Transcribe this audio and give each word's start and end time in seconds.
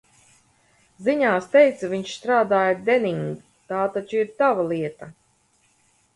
"Ziņās 1.07 1.49
teica, 1.55 1.89
viņš 1.91 2.13
strādāja 2.21 2.73
"Denning", 2.89 3.21
tā 3.75 3.85
taču 3.99 4.19
ir 4.23 4.35
tava 4.43 4.67
lieta?" 4.73 5.13